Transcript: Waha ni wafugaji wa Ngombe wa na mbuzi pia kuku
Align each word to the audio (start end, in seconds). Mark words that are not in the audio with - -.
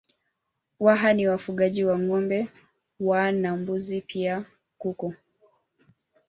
Waha 0.79 1.13
ni 1.13 1.27
wafugaji 1.27 1.83
wa 1.85 1.99
Ngombe 1.99 2.47
wa 2.99 3.31
na 3.31 3.57
mbuzi 3.57 4.01
pia 4.01 4.45
kuku 4.77 5.13